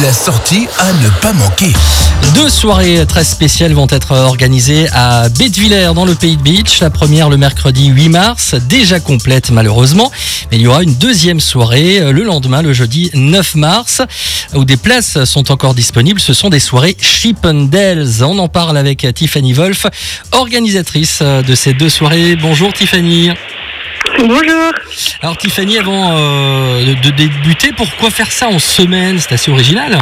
La 0.00 0.12
sortie 0.14 0.68
à 0.78 0.90
ne 0.90 1.08
pas 1.20 1.34
manquer. 1.34 1.70
Deux 2.34 2.48
soirées 2.48 3.04
très 3.06 3.24
spéciales 3.24 3.74
vont 3.74 3.86
être 3.90 4.12
organisées 4.12 4.86
à 4.90 5.28
Bettevillers 5.28 5.92
dans 5.94 6.06
le 6.06 6.14
Pays 6.14 6.38
de 6.38 6.42
Beach. 6.42 6.80
La 6.80 6.88
première 6.88 7.28
le 7.28 7.36
mercredi 7.36 7.88
8 7.88 8.08
mars, 8.08 8.54
déjà 8.54 9.00
complète 9.00 9.50
malheureusement. 9.50 10.10
Mais 10.50 10.56
il 10.56 10.62
y 10.62 10.66
aura 10.66 10.82
une 10.82 10.94
deuxième 10.94 11.40
soirée 11.40 12.00
euh, 12.00 12.10
le 12.10 12.22
lendemain, 12.22 12.62
le 12.62 12.72
jeudi 12.72 13.10
9 13.12 13.54
mars, 13.56 14.00
où 14.54 14.64
des 14.64 14.78
places 14.78 15.24
sont 15.24 15.52
encore 15.52 15.74
disponibles. 15.74 16.20
Ce 16.20 16.32
sont 16.32 16.48
des 16.48 16.60
soirées 16.60 16.96
Chippendales. 16.98 18.22
On 18.22 18.38
en 18.38 18.48
parle 18.48 18.78
avec 18.78 19.06
Tiffany 19.14 19.52
Wolf, 19.52 19.84
organisatrice 20.32 21.18
euh, 21.20 21.42
de 21.42 21.54
ces 21.54 21.74
deux 21.74 21.90
soirées. 21.90 22.36
Bonjour 22.36 22.72
Tiffany. 22.72 23.30
Bonjour. 24.24 24.72
Alors 25.20 25.36
Tiffany, 25.36 25.78
avant 25.78 26.16
euh, 26.16 26.94
de 26.94 27.10
débuter, 27.10 27.72
pourquoi 27.72 28.10
faire 28.10 28.30
ça 28.30 28.48
en 28.48 28.60
semaine 28.60 29.18
C'est 29.18 29.32
assez 29.32 29.50
original. 29.50 29.98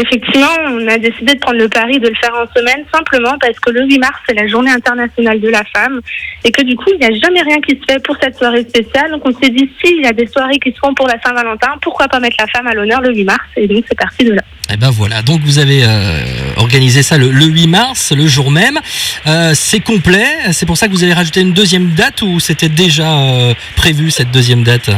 Effectivement, 0.00 0.56
on 0.66 0.88
a 0.88 0.96
décidé 0.96 1.34
de 1.34 1.40
prendre 1.40 1.58
le 1.58 1.68
pari 1.68 1.98
de 1.98 2.08
le 2.08 2.14
faire 2.14 2.32
en 2.34 2.46
semaine 2.58 2.84
simplement 2.92 3.36
parce 3.38 3.58
que 3.60 3.70
le 3.70 3.84
8 3.84 3.98
mars, 3.98 4.18
c'est 4.26 4.34
la 4.34 4.46
journée 4.46 4.70
internationale 4.70 5.40
de 5.40 5.48
la 5.48 5.62
femme 5.74 6.00
et 6.42 6.50
que 6.50 6.62
du 6.62 6.74
coup, 6.74 6.90
il 6.94 7.00
n'y 7.00 7.04
a 7.04 7.18
jamais 7.20 7.42
rien 7.42 7.60
qui 7.60 7.78
se 7.78 7.92
fait 7.92 8.02
pour 8.02 8.16
cette 8.22 8.36
soirée 8.36 8.62
spéciale. 8.62 9.10
Donc 9.10 9.22
on 9.26 9.32
s'est 9.32 9.50
dit, 9.50 9.70
s'il 9.82 10.00
y 10.00 10.06
a 10.06 10.12
des 10.12 10.26
soirées 10.26 10.58
qui 10.58 10.72
se 10.72 10.78
font 10.78 10.94
pour 10.94 11.06
la 11.06 11.20
Saint-Valentin, 11.20 11.72
pourquoi 11.82 12.08
pas 12.08 12.18
mettre 12.18 12.36
la 12.38 12.46
femme 12.46 12.66
à 12.66 12.72
l'honneur 12.72 13.02
le 13.02 13.14
8 13.14 13.24
mars 13.24 13.44
Et 13.56 13.68
donc 13.68 13.84
c'est 13.86 13.98
parti 13.98 14.24
de 14.24 14.32
là. 14.32 14.42
Et 14.72 14.76
ben 14.76 14.90
voilà, 14.90 15.20
donc 15.20 15.40
vous 15.42 15.58
avez 15.58 15.82
euh, 15.84 16.22
organisé 16.56 17.02
ça 17.02 17.18
le, 17.18 17.28
8 17.28 17.66
mars, 17.66 18.12
le 18.16 18.26
jour 18.26 18.50
même. 18.50 18.78
Euh, 19.26 19.52
c'est 19.54 19.80
complet, 19.80 20.26
c'est 20.52 20.64
pour 20.64 20.78
ça 20.78 20.86
que 20.86 20.92
vous 20.92 21.04
avez 21.04 21.12
rajouté 21.12 21.40
une 21.40 21.52
deuxième 21.52 21.90
date 21.90 22.22
ou 22.22 22.40
c'était 22.40 22.68
déjà 22.68 23.18
euh, 23.18 23.54
prévu 23.76 24.10
cette 24.10 24.30
deuxième 24.30 24.62
date? 24.62 24.90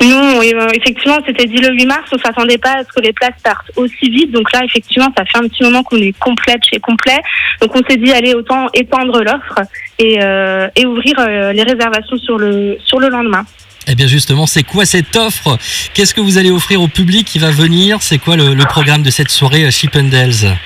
Non, 0.00 0.40
effectivement, 0.42 1.18
c'était 1.26 1.46
dit 1.46 1.58
le 1.58 1.74
8 1.74 1.86
mars. 1.86 2.10
On 2.12 2.18
s'attendait 2.18 2.58
pas 2.58 2.78
à 2.78 2.84
ce 2.84 2.92
que 2.94 3.00
les 3.00 3.12
places 3.12 3.34
partent 3.42 3.70
aussi 3.76 4.10
vite. 4.10 4.30
Donc 4.30 4.52
là, 4.52 4.60
effectivement, 4.64 5.08
ça 5.16 5.24
fait 5.24 5.38
un 5.38 5.48
petit 5.48 5.62
moment 5.62 5.82
qu'on 5.82 5.96
est 5.96 6.16
complète 6.18 6.60
chez 6.70 6.78
complet. 6.78 7.18
Donc 7.60 7.74
on 7.74 7.82
s'est 7.88 7.96
dit, 7.96 8.12
allez, 8.12 8.34
autant 8.34 8.68
étendre 8.74 9.22
l'offre 9.22 9.60
et, 9.98 10.18
euh, 10.22 10.68
ouvrir 10.86 11.14
euh, 11.18 11.52
les 11.52 11.62
réservations 11.62 12.16
sur 12.18 12.38
le, 12.38 12.78
sur 12.84 13.00
le 13.00 13.08
lendemain. 13.08 13.44
Eh 13.90 13.94
bien 13.94 14.06
justement, 14.06 14.46
c'est 14.46 14.64
quoi 14.64 14.84
cette 14.84 15.16
offre? 15.16 15.58
Qu'est-ce 15.94 16.12
que 16.12 16.20
vous 16.20 16.36
allez 16.36 16.50
offrir 16.50 16.82
au 16.82 16.88
public 16.88 17.26
qui 17.26 17.38
va 17.38 17.50
venir? 17.50 17.98
C'est 18.02 18.18
quoi 18.18 18.36
le, 18.36 18.54
programme 18.66 19.02
de 19.02 19.10
cette 19.10 19.30
soirée 19.30 19.70
Chippendales 19.70 20.56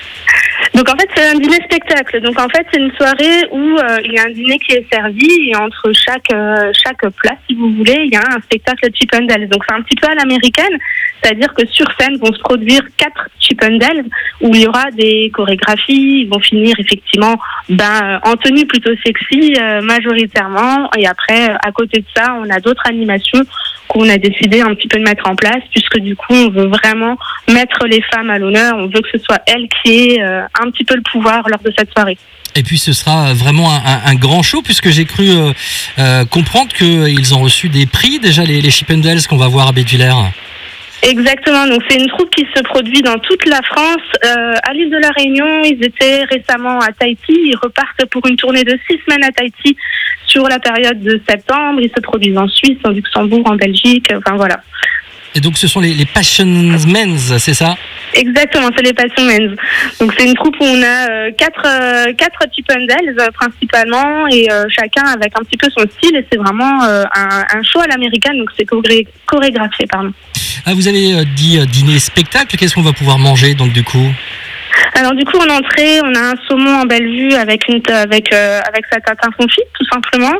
donc 0.73 0.89
en 0.89 0.97
fait 0.97 1.07
c'est 1.15 1.29
un 1.29 1.35
dîner 1.35 1.59
spectacle. 1.65 2.19
Donc 2.21 2.39
en 2.39 2.49
fait 2.49 2.65
c'est 2.71 2.79
une 2.79 2.91
soirée 2.93 3.47
où 3.51 3.77
euh, 3.77 3.97
il 4.05 4.13
y 4.13 4.17
a 4.17 4.23
un 4.23 4.31
dîner 4.31 4.57
qui 4.57 4.73
est 4.73 4.85
servi 4.91 5.49
et 5.49 5.55
entre 5.55 5.91
chaque 5.93 6.33
euh, 6.33 6.71
chaque 6.73 7.07
plat 7.21 7.35
si 7.47 7.55
vous 7.55 7.69
voulez 7.73 8.05
il 8.05 8.13
y 8.13 8.15
a 8.15 8.23
un 8.35 8.41
spectacle 8.41 8.89
Chippendales. 8.93 9.47
Donc 9.49 9.63
c'est 9.67 9.75
un 9.75 9.81
petit 9.81 9.95
peu 9.95 10.07
à 10.07 10.15
l'américaine, 10.15 10.77
c'est-à-dire 11.21 11.53
que 11.53 11.65
sur 11.67 11.85
scène 11.99 12.17
vont 12.17 12.33
se 12.33 12.39
produire 12.39 12.81
quatre 12.97 13.29
Chippendales 13.39 14.03
où 14.41 14.49
il 14.53 14.61
y 14.61 14.67
aura 14.67 14.89
des 14.91 15.31
chorégraphies, 15.33 16.21
ils 16.21 16.29
vont 16.29 16.39
finir 16.39 16.73
effectivement 16.79 17.35
ben, 17.69 18.19
en 18.23 18.35
tenue 18.35 18.65
plutôt 18.65 18.91
sexy 19.05 19.55
euh, 19.61 19.81
majoritairement 19.81 20.89
et 20.97 21.05
après 21.05 21.55
à 21.63 21.71
côté 21.71 21.99
de 21.99 22.05
ça 22.15 22.35
on 22.39 22.49
a 22.49 22.59
d'autres 22.59 22.83
animations 22.87 23.43
qu'on 23.93 24.09
a 24.09 24.17
décidé 24.17 24.61
un 24.61 24.73
petit 24.73 24.87
peu 24.87 24.97
de 24.97 25.03
mettre 25.03 25.29
en 25.29 25.35
place, 25.35 25.61
puisque 25.71 25.99
du 25.99 26.15
coup, 26.15 26.33
on 26.33 26.49
veut 26.49 26.67
vraiment 26.67 27.17
mettre 27.47 27.85
les 27.85 28.01
femmes 28.13 28.29
à 28.29 28.39
l'honneur. 28.39 28.75
On 28.77 28.87
veut 28.87 29.01
que 29.01 29.09
ce 29.13 29.23
soit 29.23 29.41
elles 29.45 29.67
qui 29.69 29.91
aient 29.91 30.21
euh, 30.21 30.41
un 30.59 30.71
petit 30.71 30.83
peu 30.83 30.95
le 30.95 31.03
pouvoir 31.03 31.47
lors 31.47 31.61
de 31.61 31.71
cette 31.77 31.91
soirée. 31.91 32.17
Et 32.55 32.61
puis 32.61 32.77
ce 32.77 32.93
sera 32.93 33.33
vraiment 33.33 33.71
un, 33.71 34.13
grand 34.13 34.43
show 34.43 34.61
puisque 34.61 34.89
j'ai 34.89 35.05
cru 35.05 35.27
euh, 35.27 35.53
euh, 35.97 36.23
comprendre 36.25 36.71
qu'ils 36.71 37.33
ont 37.33 37.39
reçu 37.39 37.67
des 37.67 37.87
prix 37.87 38.19
déjà 38.19 38.43
les, 38.43 38.61
les 38.61 38.71
qu'on 39.27 39.37
va 39.37 39.47
voir 39.47 39.69
à 39.69 39.71
Béduvillers. 39.71 40.13
Exactement. 41.03 41.67
Donc 41.67 41.81
c'est 41.89 41.97
une 41.97 42.07
troupe 42.07 42.33
qui 42.33 42.47
se 42.55 42.61
produit 42.63 43.01
dans 43.01 43.17
toute 43.19 43.45
la 43.45 43.61
France. 43.61 44.01
Euh, 44.25 44.55
à 44.63 44.73
l'île 44.73 44.89
de 44.89 44.97
la 44.97 45.09
Réunion, 45.09 45.61
ils 45.63 45.83
étaient 45.83 46.23
récemment 46.23 46.79
à 46.79 46.91
Tahiti. 46.93 47.33
Ils 47.33 47.57
repartent 47.61 48.05
pour 48.09 48.25
une 48.25 48.37
tournée 48.37 48.63
de 48.63 48.77
six 48.89 48.97
semaines 49.05 49.23
à 49.23 49.31
Tahiti 49.31 49.75
sur 50.25 50.47
la 50.47 50.59
période 50.59 51.01
de 51.01 51.21
septembre. 51.27 51.81
Ils 51.81 51.91
se 51.93 52.01
produisent 52.01 52.37
en 52.37 52.47
Suisse, 52.47 52.77
en 52.85 52.89
Luxembourg, 52.91 53.43
en 53.45 53.55
Belgique. 53.55 54.07
Enfin 54.15 54.37
voilà. 54.37 54.61
Et 55.35 55.39
donc 55.39 55.57
ce 55.57 55.67
sont 55.67 55.79
les, 55.79 55.93
les 55.93 56.05
Passion 56.05 56.45
Men's, 56.45 57.35
c'est 57.39 57.55
ça? 57.55 57.75
Exactement, 58.13 58.69
c'est 58.75 58.83
les 58.83 58.93
Passion 58.93 59.25
Men's. 59.25 59.57
Donc 59.99 60.13
c'est 60.17 60.25
une 60.25 60.35
troupe 60.35 60.55
où 60.59 60.63
on 60.63 60.83
a 60.83 61.09
euh, 61.09 61.31
quatre 61.35 61.65
euh, 61.65 62.13
quatre 62.13 62.39
Chippendales 62.55 63.15
euh, 63.19 63.31
principalement 63.33 64.27
et 64.27 64.47
chacun 64.69 65.05
avec 65.05 65.33
un 65.37 65.43
petit 65.43 65.57
peu 65.57 65.67
son 65.75 65.83
style 65.89 66.15
et 66.15 66.25
c'est 66.31 66.37
vraiment 66.37 66.83
un, 66.83 67.45
un, 67.51 67.63
show 67.63 67.79
à 67.79 67.87
l'américaine 67.87 68.37
donc 68.37 68.49
c'est 68.57 68.65
chorégraphié 69.25 69.87
pardon. 69.89 70.13
Ah, 70.65 70.73
vous 70.73 70.87
avez 70.87 71.13
euh, 71.13 71.23
dit 71.35 71.59
euh, 71.59 71.65
dîner 71.65 71.99
spectacle. 71.99 72.57
Qu'est-ce 72.57 72.75
qu'on 72.75 72.81
va 72.81 72.93
pouvoir 72.93 73.17
manger 73.19 73.55
donc 73.55 73.73
du 73.73 73.83
coup? 73.83 74.13
Alors 74.95 75.13
du 75.15 75.23
coup 75.25 75.37
en 75.37 75.49
entrée 75.49 76.01
on 76.03 76.13
a 76.15 76.31
un 76.31 76.35
saumon 76.47 76.81
en 76.81 76.85
belle 76.85 77.07
vue 77.07 77.33
avec 77.33 77.67
une 77.67 77.81
avec 77.91 78.31
euh, 78.33 78.59
avec 78.67 78.85
sa 78.91 78.99
tatin 78.99 79.29
confit 79.37 79.61
tout 79.73 79.85
simplement. 79.91 80.33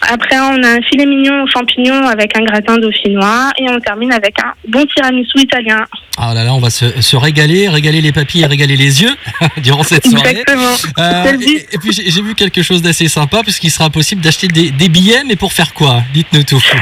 Après 0.00 0.38
on 0.38 0.62
a 0.62 0.68
un 0.76 0.82
filet 0.82 1.06
mignon 1.06 1.42
aux 1.42 1.46
champignons 1.46 2.06
avec 2.06 2.36
un 2.36 2.42
gratin 2.42 2.76
dauphinois 2.78 3.50
et 3.58 3.68
on 3.68 3.80
termine 3.80 4.12
avec 4.12 4.38
un 4.44 4.52
bon 4.68 4.84
tiramisu 4.86 5.38
italien. 5.38 5.84
Ah 6.18 6.34
là 6.34 6.44
là 6.44 6.54
on 6.54 6.60
va 6.60 6.70
se, 6.70 7.00
se 7.00 7.16
régaler, 7.16 7.68
régaler 7.68 8.00
les 8.00 8.12
papilles 8.12 8.42
et 8.42 8.46
régaler 8.46 8.76
les 8.76 9.02
yeux 9.02 9.14
durant 9.58 9.82
cette 9.82 10.06
soirée. 10.06 10.30
Exactement. 10.30 10.74
Euh, 10.98 11.32
et, 11.40 11.66
et, 11.72 11.78
puis 11.78 11.92
j'ai 11.92 12.22
vu 12.22 12.34
quelque 12.34 12.62
chose 12.62 12.82
d'assez 12.82 13.08
sympa 13.08 13.42
puisqu'il 13.42 13.70
sera 13.70 13.90
possible 13.90 14.20
d'acheter 14.20 14.48
des, 14.48 14.70
des 14.70 14.88
billets 14.88 15.24
mais 15.26 15.36
pour 15.36 15.52
faire 15.52 15.72
quoi? 15.72 16.02
Dites-nous 16.12 16.44
tout. 16.44 16.62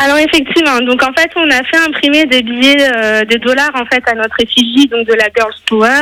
Alors 0.00 0.16
effectivement, 0.16 0.80
donc 0.80 1.02
en 1.02 1.12
fait 1.12 1.30
on 1.36 1.48
a 1.50 1.62
fait 1.64 1.76
imprimer 1.86 2.24
des 2.24 2.42
billets, 2.42 2.88
euh, 2.96 3.24
des 3.24 3.38
dollars 3.38 3.70
en 3.74 3.84
fait 3.84 4.02
à 4.08 4.14
notre 4.14 4.36
effigie 4.40 4.86
donc 4.88 5.06
de 5.06 5.12
la 5.12 5.26
Girls 5.36 5.54
Power, 5.66 6.00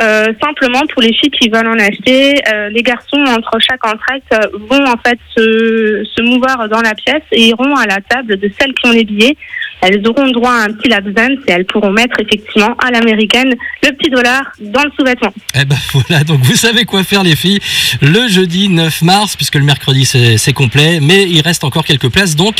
euh, 0.00 0.32
simplement 0.42 0.82
pour 0.92 1.00
les 1.00 1.12
filles 1.14 1.30
qui 1.30 1.48
veulent 1.48 1.66
en 1.66 1.78
acheter. 1.78 2.34
Euh, 2.52 2.68
les 2.68 2.82
garçons 2.82 3.24
entre 3.26 3.58
chaque 3.60 3.84
entracte 3.86 4.34
vont 4.68 4.84
en 4.84 4.96
fait 4.98 5.18
se, 5.34 6.04
se 6.04 6.22
mouvoir 6.22 6.68
dans 6.68 6.82
la 6.82 6.94
pièce 6.94 7.22
et 7.32 7.48
iront 7.48 7.74
à 7.76 7.86
la 7.86 7.98
table 8.08 8.36
de 8.36 8.50
celles 8.60 8.74
qui 8.74 8.86
ont 8.86 8.92
les 8.92 9.04
billets 9.04 9.36
elles 9.80 10.06
auront 10.06 10.30
droit 10.30 10.52
à 10.52 10.64
un 10.64 10.72
petit 10.72 10.88
lap 10.88 11.04
dance 11.04 11.38
et 11.46 11.52
elles 11.52 11.64
pourront 11.64 11.90
mettre 11.90 12.18
effectivement 12.20 12.74
à 12.78 12.90
l'américaine 12.90 13.54
le 13.82 13.92
petit 13.92 14.10
dollar 14.10 14.42
dans 14.60 14.82
le 14.82 14.90
sous-vêtement. 14.98 15.32
Eh 15.54 15.64
ben 15.64 15.76
voilà, 15.92 16.24
donc 16.24 16.40
vous 16.40 16.56
savez 16.56 16.84
quoi 16.84 17.04
faire 17.04 17.22
les 17.22 17.36
filles 17.36 17.60
le 18.02 18.28
jeudi 18.28 18.68
9 18.68 19.02
mars, 19.02 19.36
puisque 19.36 19.56
le 19.56 19.64
mercredi 19.64 20.04
c'est 20.04 20.52
complet, 20.52 20.98
mais 21.00 21.24
il 21.24 21.40
reste 21.40 21.64
encore 21.64 21.84
quelques 21.84 22.10
places 22.10 22.36
donc 22.36 22.56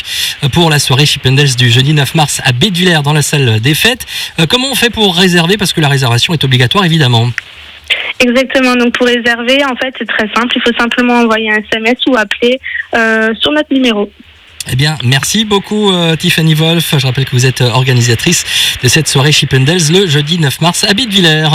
pour 0.52 0.70
la 0.70 0.78
soirée 0.78 1.06
Chippendales 1.06 1.54
du 1.56 1.70
jeudi 1.70 1.92
9 1.92 2.14
mars 2.14 2.40
à 2.44 2.52
Bédulaire 2.52 3.02
dans 3.02 3.12
la 3.12 3.22
salle 3.22 3.60
des 3.60 3.74
fêtes. 3.74 4.06
Euh, 4.38 4.46
comment 4.48 4.70
on 4.70 4.74
fait 4.74 4.90
pour 4.90 5.16
réserver? 5.16 5.56
Parce 5.56 5.72
que 5.72 5.80
la 5.80 5.88
réservation 5.88 6.32
est 6.32 6.44
obligatoire 6.44 6.84
évidemment. 6.84 7.30
Exactement. 8.20 8.76
Donc 8.76 8.96
pour 8.96 9.06
réserver, 9.06 9.64
en 9.64 9.76
fait, 9.76 9.94
c'est 9.98 10.06
très 10.06 10.28
simple. 10.34 10.54
Il 10.54 10.62
faut 10.62 10.78
simplement 10.78 11.14
envoyer 11.20 11.50
un 11.50 11.58
SMS 11.58 11.98
ou 12.06 12.16
appeler 12.16 12.60
euh, 12.94 13.34
sur 13.40 13.52
notre 13.52 13.72
numéro. 13.72 14.10
Eh 14.72 14.76
bien, 14.76 14.96
merci 15.02 15.44
beaucoup 15.44 15.90
euh, 15.90 16.14
Tiffany 16.14 16.54
Wolf. 16.54 16.94
Je 16.96 17.06
rappelle 17.06 17.24
que 17.24 17.32
vous 17.32 17.44
êtes 17.44 17.60
organisatrice 17.60 18.44
de 18.82 18.88
cette 18.88 19.08
soirée 19.08 19.32
Chippendales 19.32 19.80
le 19.90 20.06
jeudi 20.06 20.38
9 20.38 20.60
mars 20.60 20.84
à 20.84 20.94
Bittevillers. 20.94 21.48